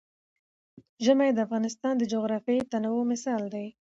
[1.05, 3.67] ژمی د افغانستان د جغرافیوي تنوع مثال دی.